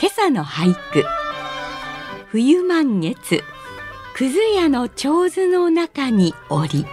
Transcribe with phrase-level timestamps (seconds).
[0.00, 1.04] 今朝の俳句。
[2.30, 3.42] 冬満月
[4.16, 6.84] くず屋の長図の中におり。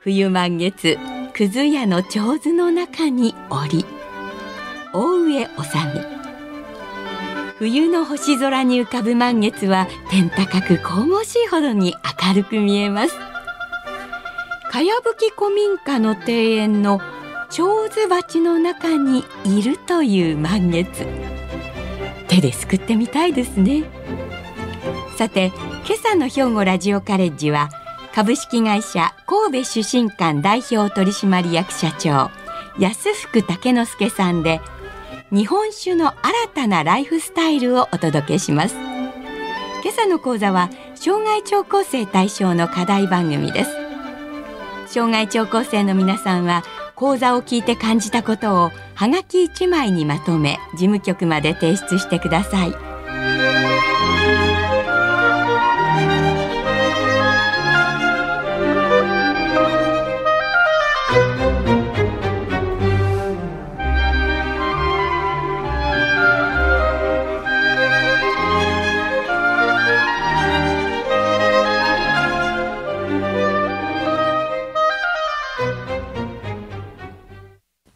[0.00, 0.96] 冬満月
[1.34, 3.84] くず屋の長図の中におり。
[4.94, 5.50] 大上治。
[7.58, 11.94] 冬の星空に浮かぶ満月は天高く神々しいほどに
[12.26, 13.14] 明るく見えます。
[14.70, 17.00] かやぶき古民家の庭園の
[17.50, 21.29] 蝶ズ鉢の中にいるという満月。
[22.30, 23.82] 手ですくってみたいですね。
[25.18, 25.52] さて
[25.84, 27.70] 今朝の兵庫ラジオカレッジは
[28.14, 32.30] 株式会社神戸出身館代表取締役社長
[32.78, 34.60] 安福武之助さんで
[35.32, 36.18] 日本酒の新
[36.54, 38.76] たなライフスタイルをお届けします。
[39.82, 43.70] 今朝の講座は障害聴講生対象の課題番組です。
[44.86, 46.62] 障害聴講生の皆さんは
[46.94, 52.72] 講座を聞いて感じたことをはがき1枚にまとめ事務局まで提出してください。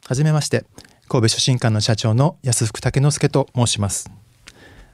[0.07, 0.65] はじめまして。
[1.15, 4.11] 神戸出身館の社長の安福武之助と申します。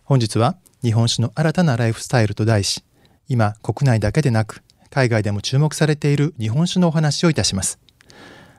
[0.05, 2.85] 本日は日本酒の新たなライフスタイルと題し
[3.27, 7.79] 今国内だけでなく海外でも注目されている日本酒のお話をいたします。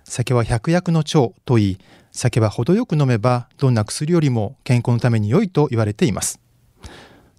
[0.05, 1.77] 酒は百薬の長といい
[2.11, 6.39] 酒は程よく飲めばどんな薬よりも健康のために良いと言われています。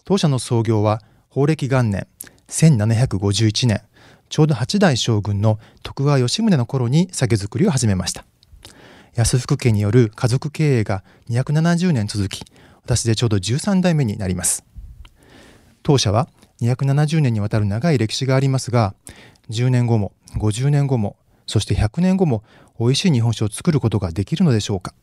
[0.04, 2.06] 当社の創業は法暦元年
[2.46, 3.80] 1751年
[4.28, 8.24] ちょうど8代将軍の徳川吉宗の頃に酒造りを始めました。
[9.14, 12.44] 安福家による家族経営が270年続き
[12.82, 14.64] 私でちょうど13代目になります。
[15.82, 16.28] 当社は
[16.62, 18.94] 270年にわたる長い歴史がありますが
[19.50, 22.42] 10年後も50年後もそして100年後も
[22.78, 24.94] 美味しい日本酒を作ることができるのでしょうか。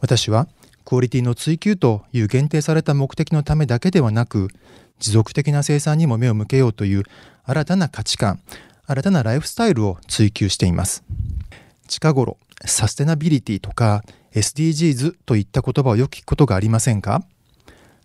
[0.00, 0.46] 私は
[0.84, 4.48] クオリティの追求という限定された目的のためだけではなく
[4.98, 7.04] 持続的な生産にも目を向けようという
[7.44, 8.40] 新たな価値観
[8.86, 11.04] 新たなライフスタイルを追求しています。
[11.88, 12.36] 近頃
[12.66, 14.02] サステナビリティとか
[14.32, 17.22] SDGs といった言葉をよく聞くことがありませんか？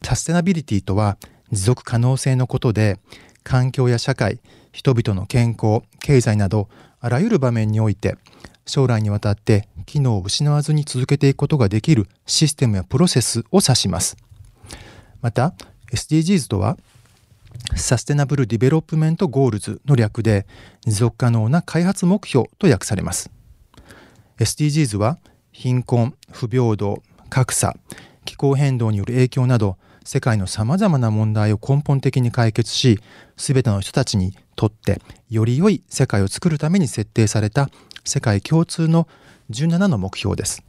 [0.04, 1.18] サステナビリティとは
[1.52, 3.00] 持続可能性のことで
[3.44, 4.40] 環境や社会
[4.72, 8.18] 人々の健康経済などあらゆる場面において
[8.66, 14.16] 将来にわたって機能を失わずに続けていくことができるシステムやプロセスを指します。
[15.22, 15.54] また
[15.92, 16.78] SDGs とは
[17.76, 20.46] Sustainable Development Goals の略で
[20.86, 23.32] 持続可能な開発目標と訳されます。
[24.40, 25.20] SDGs は
[25.52, 27.76] 貧困不平等格差
[28.26, 33.00] 気候変動による影響など世界のさまざまな問題を根本的に解決し
[33.38, 37.70] 全ての人たちにとってより良い世界を作るために設定された
[38.06, 39.08] 世界共通の
[39.52, 40.64] 17の目標です。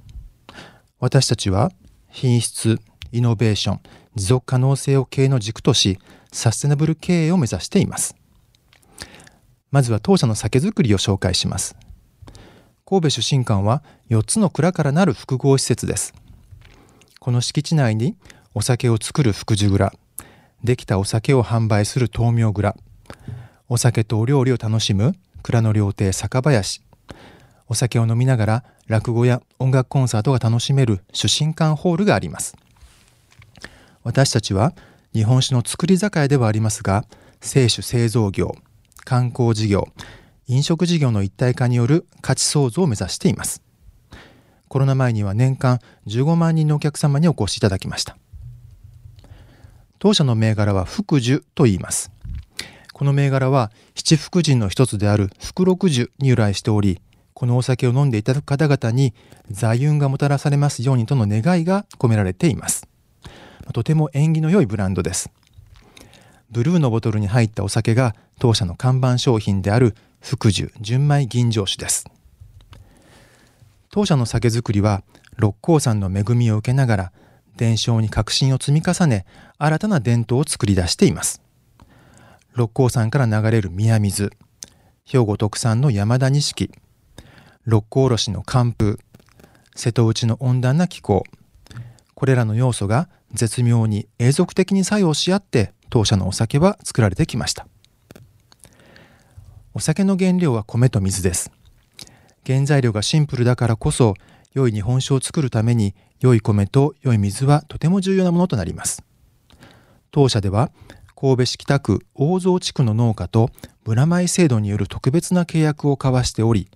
[0.99, 1.71] 私たちは
[2.11, 2.79] 品質
[3.13, 3.81] イノベーション
[4.15, 5.99] 持続可能性を経営の軸とし
[6.33, 8.17] サステナブル経営を目指しています。
[9.71, 11.77] まずは当社の酒造りを紹介します。
[12.91, 16.13] 神戸出身館は4つの蔵からなる複合施設です。
[17.21, 18.17] この敷地内に
[18.53, 19.93] お酒を作る福寿蔵。
[20.65, 22.75] できたお酒を販売する豆苗蔵。
[23.69, 25.15] お酒とお料理を楽しむ
[25.45, 26.83] 蔵の料亭酒林。
[27.69, 32.57] お酒を飲みながら落語や音楽コンサートが楽しめる出身館ホールがあります。
[34.03, 34.73] 私たちは
[35.15, 37.05] 日本酒の造り酒屋ではありますが
[37.41, 38.57] 清酒製造業
[39.05, 39.87] 観光事業
[40.51, 43.63] 飲食事業の一体化による価値創造を目指しています。
[44.67, 48.17] コロナ前には年間15万人のお客様にお越しいただきました。
[50.01, 52.11] 当社の銘柄は福寿と言います。
[52.93, 57.01] この銘柄は七福神の一つである福六寿に由来しており
[57.33, 59.15] このお酒を飲んでいただく方々に
[59.53, 62.89] 財運がもたらされますようにとの願いが込められています。
[63.73, 65.31] とても縁起の良いブランドです。
[66.51, 72.05] ブルーのボトルに入ったお酒が当社の看板商品である福寿純米吟醸酒です。
[73.91, 75.03] 当社の酒造りは
[75.37, 77.13] 六甲山の恵みを受けながら
[77.57, 79.27] 伝承に革新を積み重ね
[79.59, 81.43] 新たな伝統を作り出しています。
[82.55, 84.31] 六甲山から流れる宮水
[85.05, 86.71] 兵庫特産の山田錦
[87.65, 88.97] 六甲おろしの寒風
[89.75, 91.25] 瀬戸内の温暖な気候
[92.15, 97.67] これらの要素が絶妙に永続的に作用し合って当社のお酒は作られてきました。
[99.73, 101.53] お酒の原料は米と水です。
[102.45, 104.15] 原材料がシンプルだからこそ
[104.53, 109.05] 良い日本酒を作るために良い米と良い水はとても重要なものとなります。
[110.11, 110.73] 当社では
[111.15, 113.51] 神戸市北区大蔵地区の農家と
[113.87, 116.69] 村米制度による特別な契約を交わしており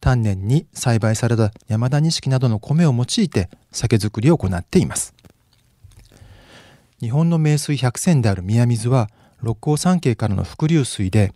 [0.00, 5.14] 丹念に栽培された山田錦などの米を用いて酒造りを行っています。
[7.00, 9.08] 日本の名水百選である宮水は
[9.40, 11.32] 六甲山系からの伏流水で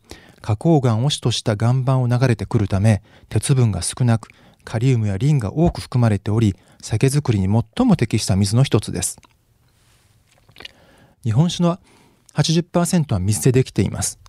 [0.46, 4.28] 花崗岩を主とした岩盤を流れてくるため鉄分が少なく
[4.62, 7.46] カリウムやリンが多く含まれており酒造りに
[7.76, 9.18] 最も適した水の一つです。
[11.24, 11.80] 日本酒の
[12.34, 14.20] 80%は水でできています。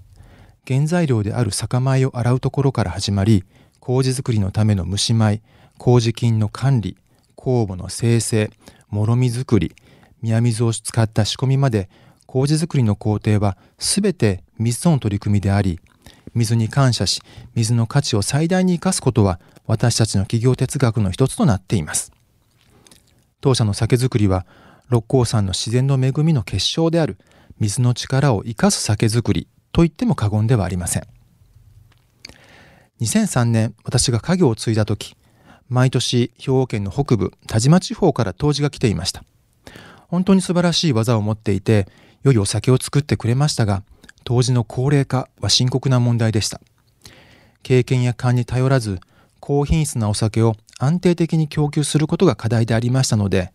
[0.68, 3.44] 原材料である酒米を洗うところから始まり
[3.80, 5.44] 麹作りのための蒸し米
[5.78, 6.98] 麹菌の管理
[7.38, 8.50] 酵母の生成
[8.90, 9.76] もろみ作り
[10.24, 11.90] 宮水を使った仕込みまで
[12.26, 15.80] 麹作りの工程は全て水との取り組みであり
[16.38, 17.22] 水に感謝し
[17.56, 22.12] 水の価値を最大に生かすことは私たちの企業哲学の一つとなっています。
[23.42, 24.46] 当社の酒造りは
[24.90, 27.18] 六甲山の自然の恵みの結晶である
[27.60, 31.04] 水の力を生かす酒造りと言っても過言ではありません。
[33.02, 35.16] 2003年私が家業を継いだ時
[35.70, 39.24] 毎年兵庫県の北部田島地方から杜氏が来ていました。
[40.08, 41.88] 本当に素晴らしい技を持っていて
[42.24, 43.84] 良いお酒を作ってくれましたが
[44.28, 46.60] 杜氏の高齢化は深刻な問題でした。
[47.64, 49.00] 経験や勘に頼らず
[49.40, 53.54] 高品質なお酒を安定的に供給することが課題でありましたので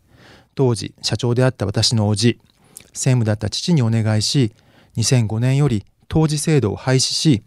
[0.55, 2.39] 当時社長であった私の叔父
[2.95, 4.55] 専務だった父にお願いし
[4.97, 7.43] 2005年より当時制度を廃止し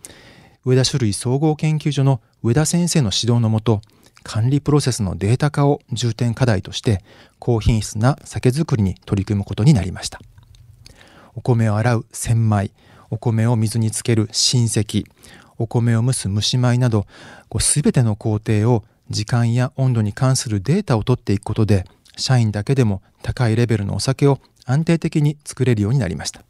[0.63, 3.81] 上田種類総合研究所の上田先生の指導のもと
[4.21, 7.03] 管理プロセスのデータ化を重点課題として
[7.39, 10.19] 高品質な酒造りに取り組むことになりました。
[11.35, 12.71] お米を洗う洗米
[13.09, 15.05] お米を水につける親戚
[15.57, 17.05] お米を蒸す蒸し米など
[17.59, 21.85] すべての工程を時間や温度に関するデータを取っていくことで
[22.17, 26.41] 社員だけでも高いレベルのお酒を安定的に作れるようになりました。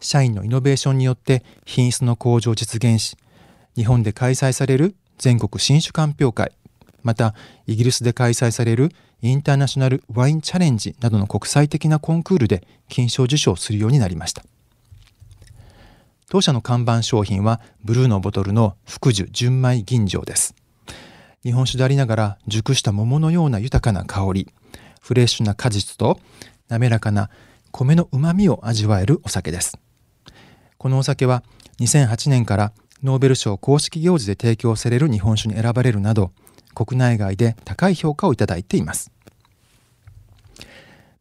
[0.00, 3.16] 社員のイノベーションによって品質の向上を実現し
[3.74, 6.52] 日本で開催される全国新酒鑑評会
[7.02, 7.34] また
[7.66, 8.90] イギリスで開催される
[9.22, 14.44] インターナショナルワインチャレンジなどの国際的なコンクールで金賞受賞するようになりました。
[16.30, 20.54] 当社の看板商品はブルーのボトルの福寿純米吟醸です。
[21.42, 24.48] 日本酒でありながら熟した桃のような豊かな香り
[25.00, 26.20] フレッシュな果実と
[26.68, 27.30] 滑らかな
[27.70, 29.78] 米の旨味を味わえるお酒です。
[30.76, 31.42] このお酒は
[31.80, 32.72] 2008年から
[33.02, 36.32] ノーベル賞公式行事で提供される日本酒に選ばれるなど
[36.74, 39.10] 国内外で高い評価をいただいています。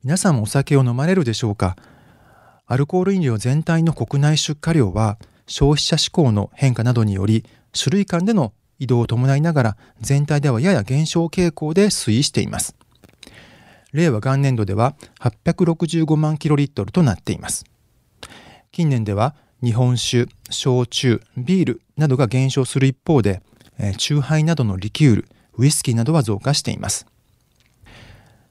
[0.03, 1.77] 皆さんもお酒を飲まれるでしょうか？
[2.69, 5.17] アルコール飲料全体の国内出荷量は
[5.47, 12.75] 消費者志向の変化などにより種類間での移動を伴いながら全体ではやや減少傾向で推移しています。
[13.93, 17.65] 令和元年度では865万キロリットルとなっています。
[18.73, 19.33] 近年では
[19.63, 23.41] 日本酒、焼酎、ビールなどが減少する一方で、
[23.79, 27.07] えー、酎ハイなどのリキュール、ウイスキーなどは増加しています。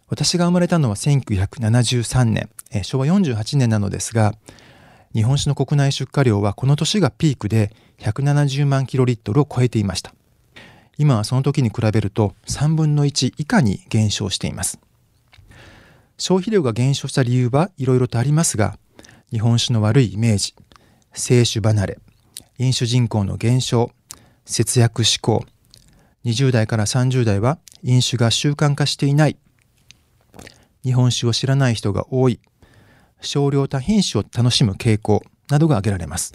[0.08, 4.34] 私が生まれたのは1973年、え、昭和48年なのですが、
[5.14, 10.14] 日本酒の国内出荷量はこの年がピークで170万キロリットルを超えていました。
[10.98, 14.78] 今はその時に比べると3分の1以下に減少しています。
[16.18, 18.78] 消費量が減少した理由はいろいろとありますが、
[19.30, 20.54] 日本酒の悪いイメージ、
[21.14, 21.98] 清酒離れ、
[22.58, 23.90] 飲酒人口の減少、
[24.46, 25.44] 節約志向、
[26.24, 29.36] 20代から30代は飲酒が習慣化していない、
[30.84, 32.40] 日本酒を知らない人が多い、
[33.20, 36.34] 少量多品種を楽しむ傾向などが挙げられます。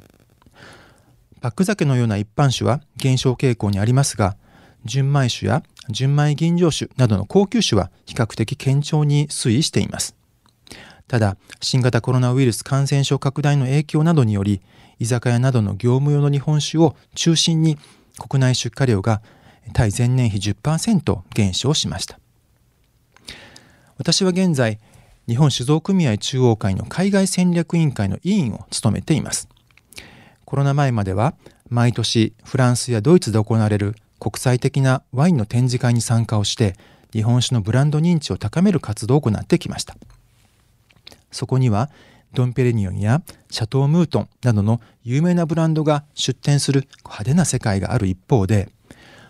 [1.42, 4.38] パック酒のような一般酒は減少傾向にありますが、
[4.86, 10.16] 純米酒や純米吟醸酒などの高級酒は比較的堅調に推移しています。
[11.08, 14.62] ただ、新型コロナウイルス感染症拡大の影響などにより、
[15.00, 17.78] 居酒屋などの業務用の日本酒を中心に
[18.18, 19.22] 国内出荷量が
[19.74, 22.20] 対前年比10%減少しました。
[23.98, 24.80] 私は現在、
[25.32, 29.48] 日本酒造組合中央会の海外戦略委員会の委員を務めています。
[30.44, 31.36] コロナ前までは
[31.70, 36.76] 毎年フランスやドイツで行われる国際的なワインの展示会に参加をして
[37.14, 39.96] 日本酒のブランド認知を高める活動を行ってきました
[41.32, 41.90] そこには
[42.34, 48.68] ドンペレニオンやシャトー・ムートンなどの有名なブランドが出展する派手な世界がある一方で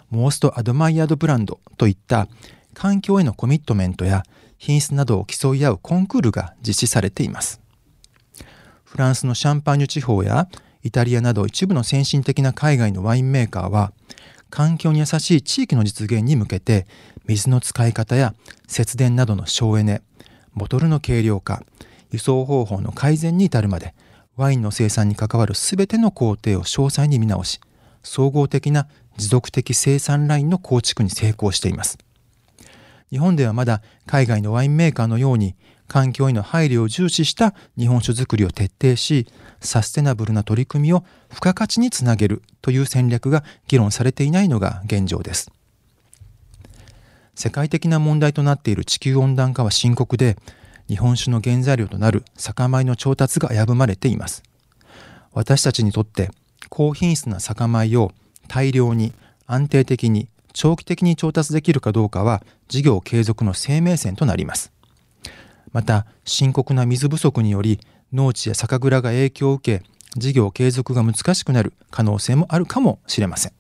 [0.10, 2.27] モースト・アドマイヤード・ブランドといった
[2.74, 4.24] 環境へのコミットメントや
[4.62, 7.60] 品質などを競い合うコンクールが実施されています。
[8.84, 10.50] フランスのシャンパーニュ地方や
[10.84, 13.91] イタリアなど一部の先進的な海外のワインメーカーは
[14.51, 16.86] 環境に優しい地域の実現に向けて
[17.25, 18.36] 水の使い方や
[18.68, 20.03] 節電などの省エネ
[20.53, 21.63] ボトルの軽量化
[22.12, 23.96] 輸送方法の改善に至るまで
[24.36, 27.60] ワインの生産に関わる全ての工程を詳細に見直し
[28.03, 28.88] 総合的な
[29.18, 31.98] 持続的生産ラインの構築に成功しています。
[33.12, 35.56] 日本ではまだ海外のワインメーカーのように
[35.88, 39.27] 環境への配慮を重視した日本酒造りを徹底し
[39.60, 45.51] サステナブルな取り組みを付加価値につなげるという戦略が議論されていないのが現状です。
[47.36, 50.38] 世界的な問題となっている地球温暖化は深刻で
[50.88, 54.44] 日本酒の原材料となる酒米の調達が危ぶまれています。
[55.34, 56.30] 私たちにとって
[56.70, 58.12] 高品質な酒米を
[58.48, 59.13] 大量に
[59.46, 64.72] 安定的に長期的に調達できるかどうかは事業継続の生命線となります。
[65.72, 67.79] また深刻な水不足により
[68.12, 69.86] 農地や酒蔵が影響を受け
[70.17, 73.53] 事業継続が難しくなる可能性もあるかもしれません。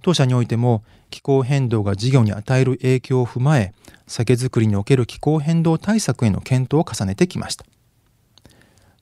[0.00, 3.74] 当社においても気候変動が事業に与える影響を踏まえ
[4.06, 7.64] 酒造りにおける気候変動対策への検討を重ねてきました。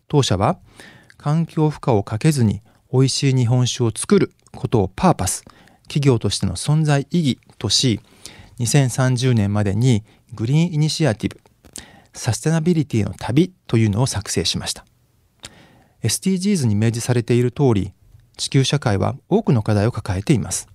[0.08, 0.58] 当社は
[1.16, 5.44] 環境負荷をかけずに美味しい日本酒を作ることをパーパス。
[5.90, 8.00] 企業としての存在意義とし
[8.60, 11.40] 2030年までにグリーンイニシアティブ
[12.14, 14.84] サステナビリティの旅というのを作成しました。
[16.04, 17.92] SDGs に明示されている通り
[18.36, 20.68] 地球社会は多くの課題を抱えています。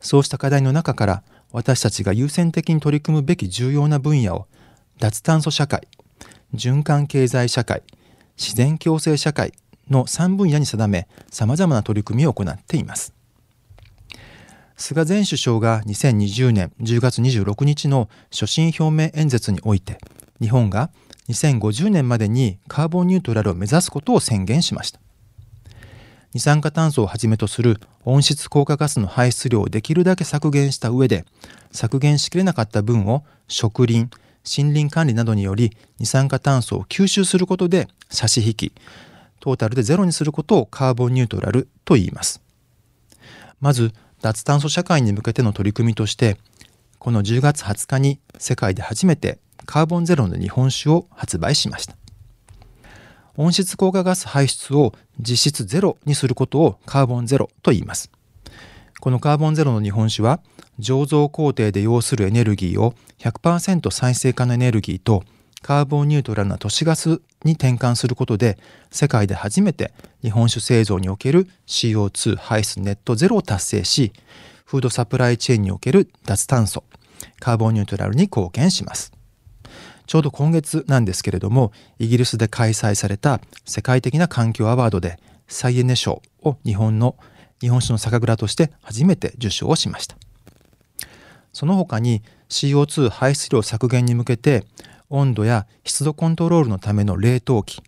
[0.00, 4.46] そうした課題の中から私たちが優先的に取り組むべき重要な分野を
[4.98, 5.86] 脱炭素社会
[6.54, 7.82] 循環経済社会
[8.38, 9.52] 自然共生社会
[9.90, 13.19] の3分野に定めさまざまな取り組みを行っています。
[14.80, 19.98] 菅前首相が2020年10月26日の所信表明演説において
[20.40, 20.90] 日本が
[21.28, 24.98] 2050年までにカーボンニュートラルを目指すことを宣言しました。
[26.32, 31.26] 二酸化炭素をはじめとする温室効果ガスの排出量をできるだけ削減した上で
[31.72, 34.08] 削減しきれなかった分を植林
[34.48, 38.72] 森林管理などにより二酸化炭素を吸収することで差し引き
[39.40, 42.40] トータルでゼロにすることをカーボンニュートラルと言います。
[43.60, 46.36] まず脱炭素社会に向けての取り組みとして
[46.98, 51.96] この10月20日に世界で初めてカーボンゼロの日本酒を発売しました。
[53.36, 58.10] 温室効果ガス排出を実質ゼロにすることをカーボンゼロと言います。
[59.00, 60.40] このカーボンゼロの日本酒は
[60.78, 65.24] 醸造工程で要するエネルギーを100%再生可能エネルギーと
[65.62, 68.58] カーボンニュートラルな都市ガスに転換することで
[68.90, 74.12] 世界で初めて日本酒製造における CO2 排出ネットゼロを達成し
[74.64, 76.84] フードサプライチェーンにおける脱炭素
[77.40, 79.12] カーボンニュートラルに貢献します。
[80.06, 87.16] ちょうど今月なんですけれどもイギリスで開催された世界的な環境アワードでサイエネ賞を日本の
[87.60, 90.16] 日本酒の酒蔵として初めて受賞をしました。
[91.52, 94.64] その他に CO2 排出量削減に向けて
[95.10, 97.82] 温度や湿度コントロールのための冷凍機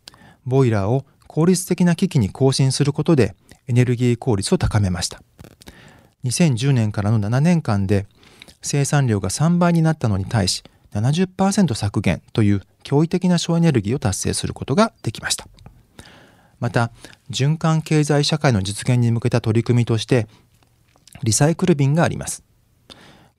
[0.45, 3.35] ボイラーを効率的な機器に更新することで
[3.69, 5.23] エネルギー効率を高めました。
[6.25, 8.07] 2010年からの7年間で
[8.61, 10.63] 生産量が3倍になったのに対し
[10.93, 15.47] 70%削減という驚異的な省エネルギーを達成することができました。
[16.61, 16.93] また
[17.31, 20.29] 循環経済社会の実現に向けた取り組みとして
[21.23, 22.45] リサイクル瓶があります。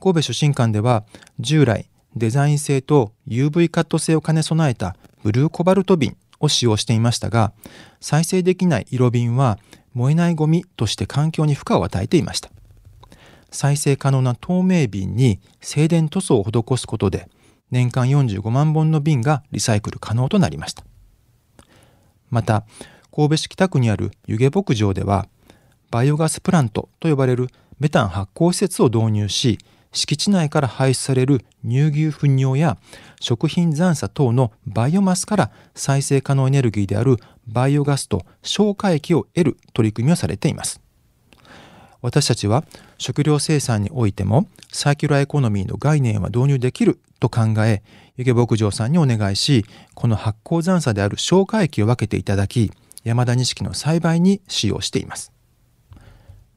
[0.02, 1.06] 神戸出身館では
[1.40, 7.54] 従来デザイン性と UV カット性を兼ね備えたブルーコバルト瓶を使用していましたが
[8.00, 9.58] 再生できない色瓶は
[9.94, 12.50] 燃えないゴミとして環境に負荷を与えていました。
[13.52, 17.30] 再生可能な透明瓶に静電塗装を施すことで
[17.70, 20.84] 年間45万本の瓶がリサイクル可能となりました。
[22.30, 22.66] また
[23.16, 25.28] 神戸市北区にある湯気牧場では
[25.92, 27.48] バイオガスプラントと呼ばれる
[27.80, 29.60] メタン発酵施設を導入し
[29.94, 32.78] 敷地内から排出される乳牛糞尿や
[33.22, 40.82] 食品残渣等のバイオマスから再生可能エネルギーであるバイオガスと消化液を得る取り組みをされています。
[42.02, 42.66] 私たちは
[42.98, 47.82] 食料生産においてもサーキュラーエコノミーの概念は導入できると考え
[48.18, 52.72] 弓削牧場さんにお願いしこの発酵残渣である消化液を分けていただき
[53.06, 55.32] 山田錦の栽培に使用しています。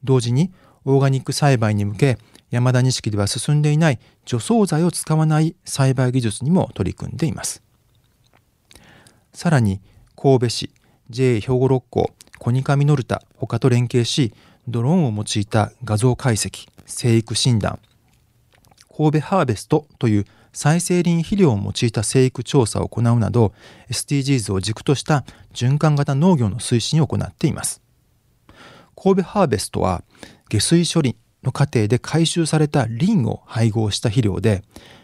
[0.03, 0.51] 同時に
[0.85, 2.17] オーガニック栽培に向け
[2.49, 7.61] 山田錦では進んでいない除草剤を使わない栽培技術にも取り組んでいます。
[9.33, 9.81] さらに
[10.15, 10.71] 神戸市
[11.09, 14.33] JA 兵庫六甲コニカミノルタ他と連携し
[14.67, 17.79] ドローンを用いた画像解析生育診断
[18.95, 23.53] 神戸ハーベストという再生林肥料を用いた生育調査を行うなど
[23.91, 25.23] SDGs を軸とした
[25.53, 27.79] 循環型農業の推進を行っています。
[28.95, 30.03] 神戸ハーベストは
[30.49, 31.15] 下水処理
[31.47, 34.63] の過程で回収されたリンを配合した肥料で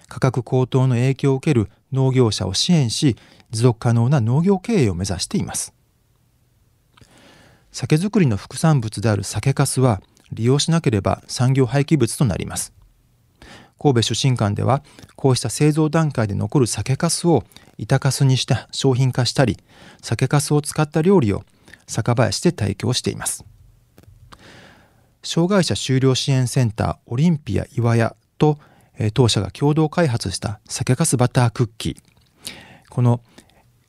[0.10, 3.16] 価格高騰の影響を受ける農業者を支援し
[3.50, 5.74] 持続可能な農業経営を目指しています。
[7.72, 12.74] 酒造りの副産物である酒粕は利用しなければ産業廃棄物となります。
[13.80, 14.84] 神戸出身館では
[15.16, 17.44] こうした製造段階で残る酒粕を
[17.78, 19.58] 板粕にして商品化したり
[20.02, 21.44] 酒粕を使った料理を
[21.88, 23.46] 酒林で提供しています。
[25.24, 28.60] 障害者就労支援センターオリンピア岩屋と、
[29.13, 31.96] 当社が共同開発した酒粕バタークッキー。
[32.89, 33.22] この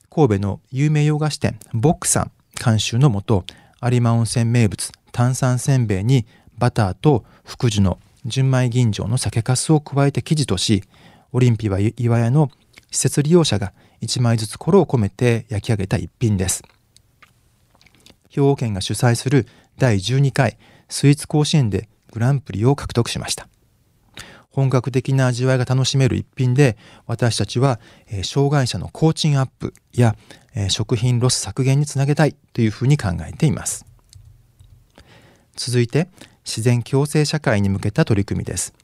[0.09, 2.31] 神戸の有名洋菓子店ボックさん
[2.65, 3.45] 監修のもと
[3.83, 6.25] 有馬温泉名物炭酸せんべいに
[6.57, 10.85] バターと福寿の純米吟醸の酒粕を加えて生地とし
[11.33, 12.51] オリンピア岩屋の
[12.91, 16.63] 施設利用者が1枚ずつ心を込めて焼き上げた一品です。
[18.31, 20.57] 兵庫県が主催する第12回
[20.89, 23.49] スイーツ甲子園でグランプリを獲得しました。
[24.51, 26.77] 本格的な味わいが楽しめる一品で
[27.07, 30.15] 私たちは、え、障害者の工賃アップや、
[30.55, 33.85] え、食品ロス削減につなげたいというふうに考えています。
[35.57, 36.09] 続いて
[36.45, 38.75] 自然共生社会に向けた取り組みです。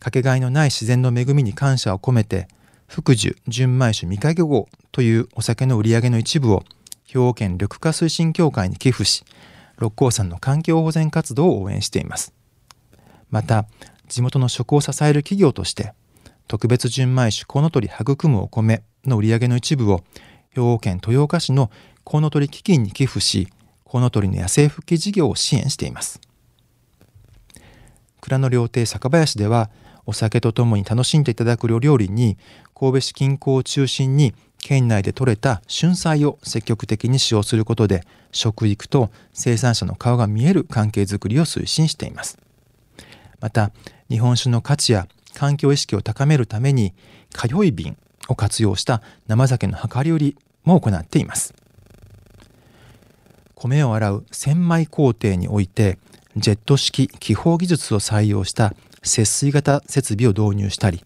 [0.00, 2.48] かけがえのない自然の恵みに感謝を込めて
[2.86, 6.64] 福寿純米酒未開魚号というお酒の売り上げの一部を
[7.04, 9.24] 兵庫県緑化推進協会に寄付し
[9.78, 12.34] 六甲山の環境保全活動を応援しています。
[13.30, 13.66] また
[14.08, 15.92] 地元の食を支える企業として
[16.46, 20.04] 特別純米酒コウノトリ育むお米の売り上げの一部を
[20.50, 21.70] 兵庫県豊岡市の
[22.04, 23.48] コウノトリ基金に寄付し
[23.84, 26.20] コウノトリの野生復帰事業を支援しています。
[28.20, 29.70] 蔵の料亭酒林では
[30.04, 32.38] お酒とともに楽しんでいただく料理に
[32.74, 34.34] 神戸市近郊を中心に
[34.66, 38.02] 県内で採れた春菜を積極的に使用することで
[38.32, 42.36] 食育と生産者の顔が見える関係づくりを推進しています。
[43.38, 43.70] また
[44.10, 46.94] 日本酒の価値や環境意識を高めるために
[47.30, 51.54] 通い瓶を活用した生酒の量り売りも行っています。
[53.54, 55.96] 米を洗う洗米工程において
[56.36, 58.74] ジェット式気泡技術を採用した
[59.04, 61.04] 節水型設備を導入したり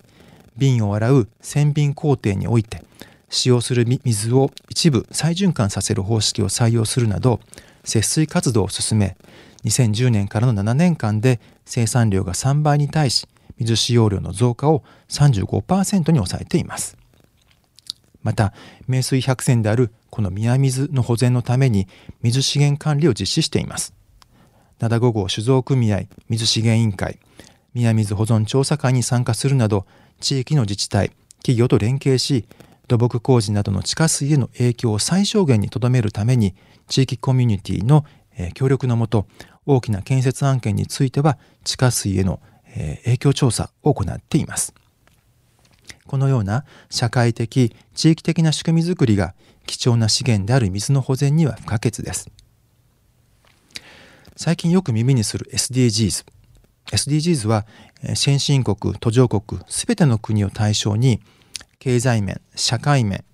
[0.56, 2.82] 瓶を洗う洗瓶工程において
[3.30, 7.40] 使用する水を一部再循環させる方式を採用するなど
[7.84, 9.16] 節水活動を進め
[9.64, 13.26] 2010年からの7年間で生産量が3倍に対し
[13.58, 16.96] 水使用量の増加を35%に抑えています。
[18.22, 18.52] また
[18.86, 21.86] 名水百選であるこの宮水の保全のために
[22.22, 23.94] 水資源管理を実施しています。
[24.78, 27.18] 灘5号酒造組合水資源委員会
[27.74, 29.86] 宮水保存調査会に参加するなど
[30.20, 32.46] 地域の自治体企業と連携し
[32.90, 36.56] 土木工事などの地下水への影響を最小限にとどめるために
[36.88, 38.04] 地域コミュニティの
[38.52, 39.28] 協力のもと
[39.64, 42.40] 大きな建設案件については地下水への
[43.04, 44.74] 影響調査を行っています。
[46.08, 49.34] このような社会的地域的な仕組みづくりが
[49.66, 52.28] 貴重な資源である水の保全には不可欠です。
[54.34, 56.24] 最近よく耳にする SDGs
[56.86, 57.66] SDGs は
[58.16, 61.20] 先進国途上国すべての国を対象に
[61.80, 63.24] 経済面社会面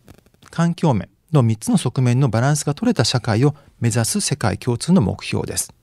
[0.51, 5.75] 環境面の3つの側面のバランスが取れた社会を目指す世界共通の目標です。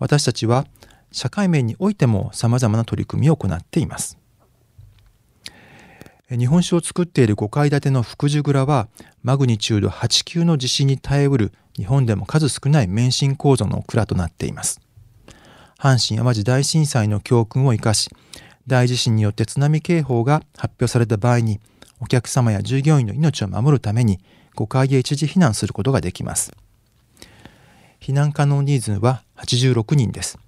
[0.00, 0.66] 私たちは
[1.12, 4.18] 社会面においてもさまざまな取り組みを行っています。
[6.28, 8.88] 日本酒を作っている5階建ての福寿蔵は
[9.22, 14.80] マグニチュード8級の地震に耐えうる日本でも数少ない免震構造の蔵となっています。
[15.78, 18.10] 阪神・淡路大震災の教訓を生かし
[18.68, 21.58] 大地震によって津波警報が発表された場合に
[22.00, 24.20] お客様や従業員の命を守るために
[24.54, 26.52] 5階へ一時避難することができます。
[28.00, 30.38] 避難可能人数は86人です。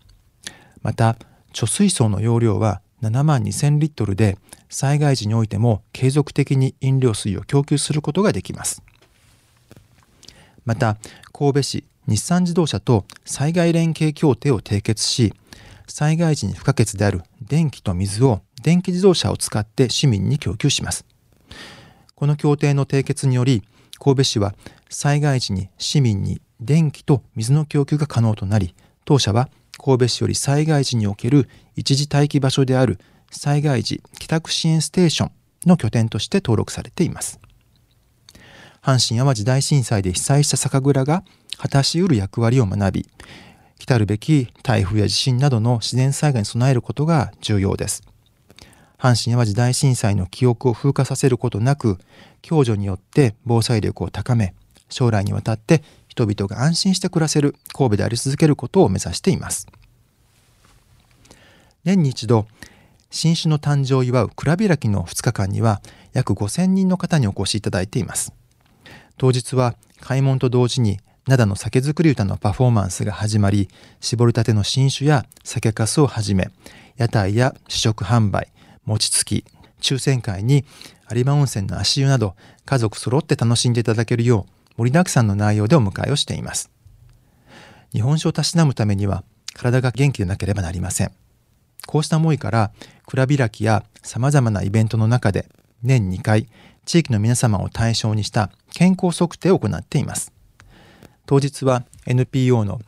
[0.83, 1.17] また
[1.53, 8.83] 貯水槽の容量は7万2000リットルで災害時においても継続的に飲料水を供給することができます。
[10.65, 10.99] また
[11.33, 15.33] 神戸市日産自動車と災害連携協定を締結し
[15.91, 21.05] 災害時に不可欠である電気と水を電気自動車を使って市民に供給します。
[22.15, 23.63] この協定の締結により
[23.99, 24.55] 神戸市は
[24.89, 28.75] 災害時に市民に電気と水の供給が可能となり
[29.05, 29.49] 当社は
[29.79, 32.99] 神戸市より災害時における一時待機場所である
[33.31, 35.33] 災害時帰宅支援ステーション
[35.67, 37.41] の拠点として登録されています。
[38.83, 41.23] 阪神・淡路大震災で被災した酒蔵が
[41.59, 43.07] 果たしうる役割を学び、
[43.81, 48.03] 来たるべき台風や地震などの自然災害に備えることが重要です。
[48.99, 51.99] 阪神・淡路大震災の記憶を風化させることなく、
[52.43, 54.55] 共助によって防災力を高め、
[54.91, 59.67] 将来にわたって人々が安心して暮らせる神戸であり続けることを目指しています。
[61.83, 62.47] 年に一度、
[63.11, 65.81] 新種の誕生を祝う蔵開きの2日間には
[66.13, 68.35] 約5000人の方にお越しいただいています。
[69.17, 73.69] 当日は開門と同時に灘の酒造り歌のパフォーマンスが始まり、
[74.01, 76.51] 絞りたての新酒や酒粕をはじめ、
[76.97, 78.49] 屋台や試食販売、
[78.85, 79.45] 餅つき、
[79.81, 80.65] 抽選会に
[81.11, 86.71] 有馬温泉の足湯など家族揃って楽しんでいただけるよう盛りだくさんの内容でお迎えをしています。
[87.93, 91.13] 日本酒をたしなむためには体が元気でなければなりません。
[91.87, 92.71] こうした思いから
[93.07, 95.49] 蔵開きや様々なイベントの中で
[95.83, 96.47] 年2回
[96.85, 100.33] 地域の皆様を対象にした健康測定を行っています。
[101.31, 102.81] 当日は NPO の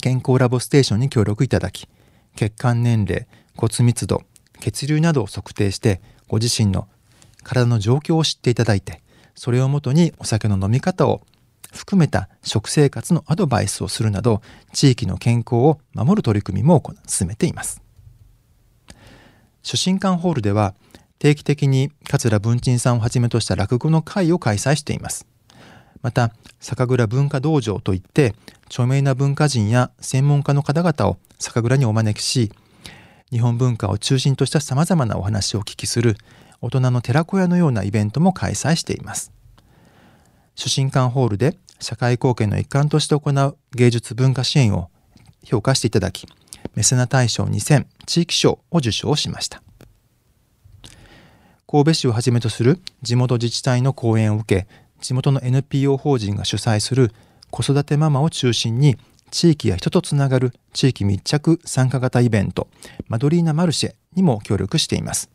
[0.00, 1.88] 健康ラボステーションに協力いただき
[2.34, 4.22] 血管年齢骨密度
[4.60, 6.88] 血流などを測定してご自身の
[7.44, 9.02] 体の状況を知っていただいて
[9.34, 11.20] それをもとにお酒の飲み方を
[11.74, 14.40] 含めた食生活のアドバイスをするなど
[14.72, 17.82] 地域の健康を守る取り組みも進めています。
[19.62, 20.74] 初心館ホールでは
[21.18, 25.26] 定期的に桂文鎮さんをはじめとした落語の会を開催しています。
[26.02, 28.34] また酒蔵文化道場といって
[28.66, 32.52] 著名な文化人や専門家の方々を酒蔵にお招きし
[33.30, 36.16] 日本文化を中心とした様々なお話をお聞きする
[36.60, 39.32] 大人の寺子屋のようなイベントも開催しています。
[40.56, 44.90] 初心館ホールで社会貢献の一環として行う芸術文化支援を
[45.44, 46.26] 評価していただき、
[46.74, 49.62] メセナ大賞2000地域賞を受賞しました。
[51.66, 54.68] 神戸市をはじめとする地元自治体の講演を受け、
[55.00, 57.12] 地元の NPO 法人が主催する
[57.50, 58.96] 子育てママを中心に
[59.30, 62.68] 地域や人とつながる地域密着参加型イベント
[63.08, 65.30] マドリーナマルシェにも協力しています。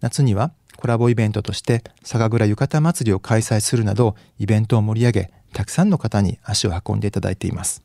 [0.00, 7.82] 夏にはコラボイベントとして酒蔵浴衣祭りを開催するなどイベントを盛り上げたくさんの方に足を運んでいただいています。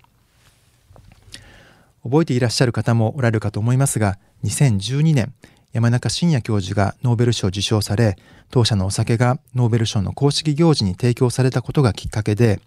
[2.04, 5.34] 覚えていらっしゃる方もおられるかと思いますが2012年
[5.74, 8.18] 山中伸也教授がノーベル賞を受賞され
[8.50, 12.60] 当社のお酒がノーベル賞の公式行事に提供されたことがきっかけで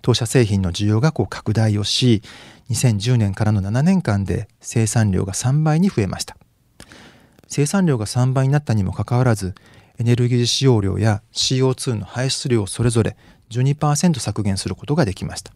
[0.00, 2.22] 当社製品の需要がこう拡大をし
[2.70, 6.36] 2010年からの7年間で生産量が3倍に増えました。
[7.48, 9.54] 生産量が3倍になったにもかかわらず
[9.98, 13.16] エネルギー使用量や CO2 の排出量をそれぞれ
[13.50, 15.52] 12%削減することができました。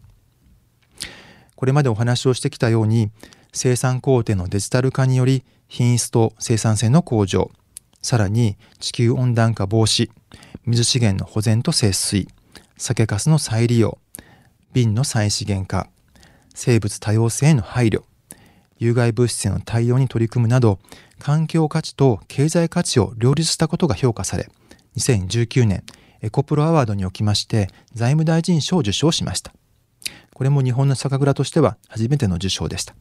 [1.55, 3.09] これまでお話をしてきたように
[3.53, 7.51] 生産工程のデジタル化により品質と生産性の向上。
[8.01, 10.09] さらに地球温暖化防止
[10.65, 12.27] 水資源の保全と節水。
[12.77, 13.99] 酒粕の再利用。
[14.73, 15.87] 瓶の再資源化。
[16.53, 18.03] 生物多様性への配慮。
[18.79, 20.79] 有害物質への対応に取り組むなど
[21.19, 24.49] 環境価値と経済価値を両立したことが評価され
[24.97, 25.83] 2019年
[26.21, 29.53] エコプロアワードにおきまして財務大臣賞を受賞しました。
[30.33, 32.95] これも日本の酒蔵としては初めての受賞でした。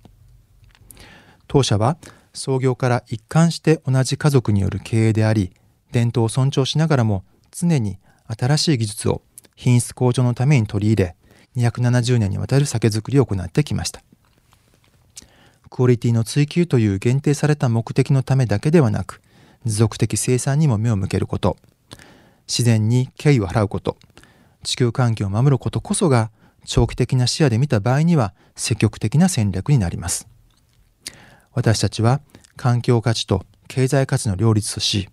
[1.52, 1.98] 当社は
[2.32, 5.52] 創業から一貫して同じ家族による経営であり
[5.90, 9.20] 伝統を尊重しながらも常に新しい技術を
[9.54, 11.16] 品質向上のために取り入れ
[11.56, 14.02] 270年にわたる酒造りを行ってきました。
[15.68, 19.20] クオリティの追求という限定された目的のためだけではなく
[19.66, 21.58] 持続的生産にも目を向けること
[22.48, 23.98] 自然に敬意を払うこと
[24.62, 26.30] 地球環境を守ることこそが
[26.64, 30.31] 長期的な視野で見た場合には積極的な戦略になります。
[31.54, 32.20] 私たちは
[32.56, 35.08] 環境価値と経済価値の両立とし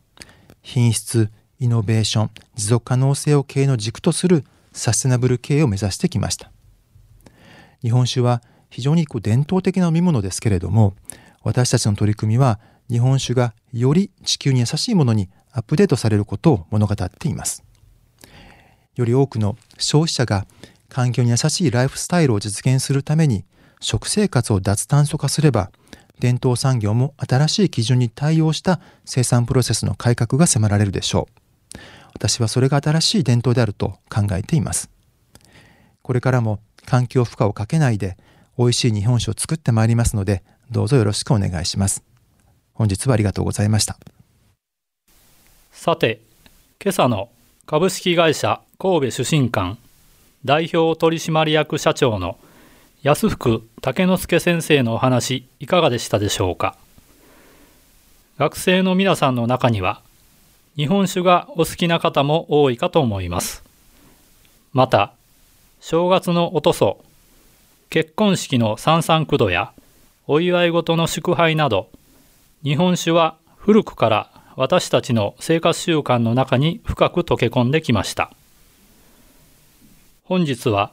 [0.62, 6.52] 品質イノベーション持続可能性を経営の軸とするサステナブル経営を目指してきました。
[7.82, 10.96] 日本酒は非常に伝統的な飲み物ですけれども
[11.44, 17.64] 私たちの取り組みは日本酒がより地球に優しいものにアップデートされることを物語っています。
[18.96, 20.46] より多くの消費者が
[20.90, 23.46] 環境に優しいライフスタイルを実現するために
[23.80, 25.72] 食生活を脱炭素化すれば
[26.20, 31.28] 伝統産業も新しい基準に対応した生産プロセスの改革が迫られるでしょ
[31.76, 31.78] う。
[32.14, 34.90] 私はそれが新しい伝統であると考えています。
[36.02, 38.18] これからも環境負荷をかけないで
[38.58, 42.04] 美味しい日本酒を作ってまいりますのでどうぞよろしくお願いします。
[42.74, 43.98] 本日はありがとうございました。
[45.72, 46.22] さて
[46.84, 47.30] 今朝の
[47.66, 49.78] 株式会社神戸主審館
[50.44, 52.38] 代表取締役社長の
[53.02, 56.76] 安福竹之助先生のお話いかがでしたでしょうか？
[58.38, 60.02] 学生の皆さんの中には
[60.76, 63.64] 日本酒がお好きな方も多いかと思います。
[64.74, 65.14] また
[65.80, 67.02] 正月のおとそ
[67.90, 69.72] 結婚式の三々九度や
[70.28, 71.90] お祝い事の祝杯など
[72.64, 78.30] 日本酒は古くから私たちの生活習慣の中に深く溶け込んできました。
[80.26, 80.92] 本日は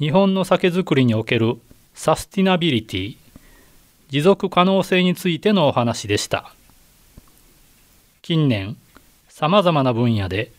[0.00, 1.54] 日本の酒造りにおける
[1.94, 3.16] サスティナビリティ
[4.08, 6.52] 持続可能性についてのお話でした。
[8.20, 8.76] 近年
[9.28, 10.50] さまざまな分野で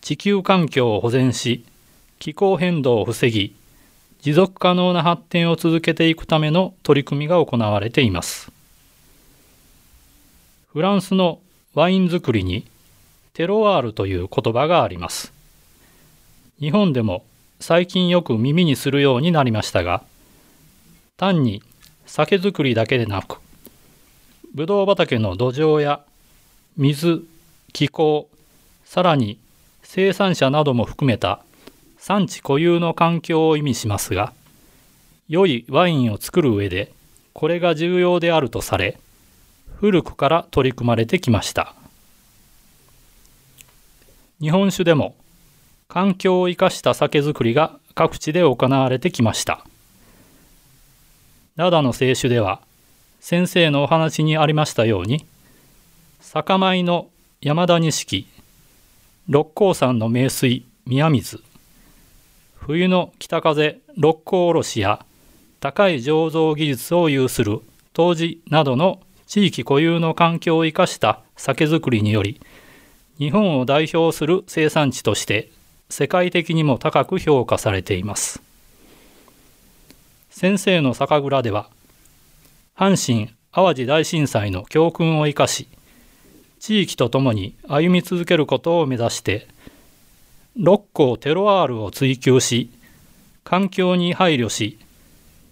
[0.00, 1.64] 地球環境を保全し
[2.20, 3.56] 気候変動を防ぎ
[4.20, 8.52] 持続可能な発展を続けていくための取り組みが行われています。
[10.72, 11.40] フランスの
[11.74, 12.64] ワイン作りに
[13.34, 15.32] テロワールという言葉があります。
[16.60, 17.24] 日本でも
[17.60, 20.02] 最近よく耳にするようになりましたが
[21.16, 21.62] 単に
[22.06, 23.38] 酒造りだけでなく
[24.54, 26.00] ぶどう畑の土壌や
[26.76, 27.24] 水
[27.72, 28.28] 気候
[28.84, 29.38] さらに
[29.82, 31.42] 生産者なども含めた
[31.98, 34.32] 産地固有の環境を意味しますが
[35.28, 36.92] 良いワインを作る上で
[37.34, 38.98] これが重要であるとされ
[39.76, 41.72] 古くから取り組まれてきました。
[44.40, 45.14] 日本酒でも
[45.98, 49.64] 環境を生かした酒造りが各地で行われてきました。
[51.56, 52.60] 灘の清酒では
[53.18, 55.26] 先生のお話にありましたように
[56.20, 57.08] 酒米の
[57.40, 58.28] 山田錦
[59.28, 61.42] 六甲山の名水宮水
[62.54, 65.04] 冬の北風六甲おろしや
[65.58, 67.60] 高い醸造技術を有する
[67.92, 72.40] 杜氏などの地域固有の環境を生かした酒造りにより
[73.18, 75.50] 日本を代表する生産地として
[75.90, 78.42] 世界的にも高く評価されています。
[80.30, 81.68] 先生の酒蔵では
[82.76, 85.66] 阪神・淡路大震災の教訓を生かし
[86.60, 89.48] 地域とともに歩み続けることを目指して
[90.56, 92.70] 六甲テロワールを追求し
[93.42, 94.78] 環境に配慮し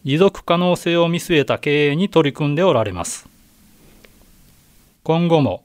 [0.05, 3.29] 持続可能性を見据えた経営に取り組んでおられます。
[5.03, 5.64] 今後も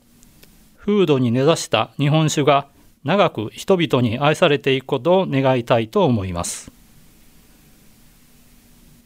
[0.77, 2.67] 風土に根ざした日本酒が
[3.03, 6.71] 長く人々に愛されていくことを願いたいと思います。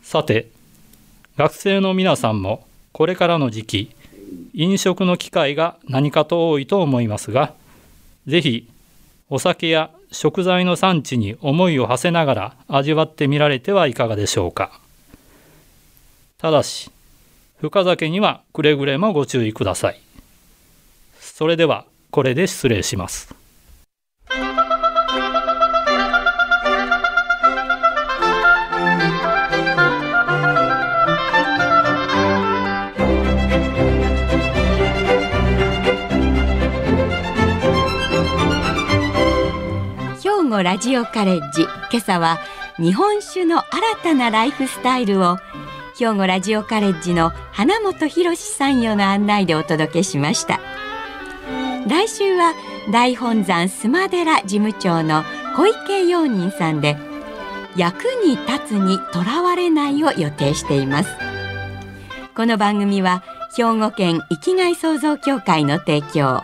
[0.04, 0.50] さて
[1.38, 3.96] 学生の皆さんもこれからの時期
[4.54, 7.54] 飲食の機会が何かと多いと思いますが
[8.28, 8.70] 是非
[9.30, 14.80] お酒や食材の産地に思いを馳せながら味わってみられてはいかがでしょうか。
[16.38, 16.92] ただし
[17.60, 20.02] 深酒にはくれぐれもご注意ください。
[21.20, 23.45] それではこれで失礼します。
[40.56, 41.64] 兵庫ラジオカレッジ。
[41.64, 42.40] 今朝は
[42.78, 43.68] 日本酒の新
[44.02, 45.38] たなライフスタイルを
[46.00, 50.62] 兵庫ラジオカレッジの花本博参与の案内でお届けしました。
[51.90, 52.54] 来週は
[52.90, 55.24] 大本山須磨寺事務長の
[55.58, 56.96] 小池陽人さんで
[57.76, 61.10] 役に立つにとらわれないを予定しています。
[62.34, 63.24] この番組は
[63.58, 66.44] 兵庫県生きがい創造協会の提供。